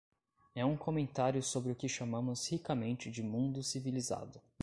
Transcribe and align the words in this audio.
É 0.55 0.65
um 0.65 0.75
comentário 0.75 1.43
sobre 1.43 1.71
o 1.71 1.75
que 1.75 1.87
chamamos 1.87 2.47
ricamente 2.49 3.11
de 3.11 3.21
mundo 3.21 3.61
civilizado. 3.61 4.41